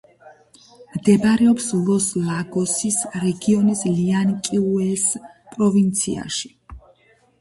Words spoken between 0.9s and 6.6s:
მდებარეობს ლოს-ლაგოსის რეგიონის ლიანკიუეს პროვინციაში.